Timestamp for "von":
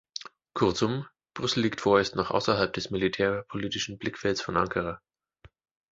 4.41-4.57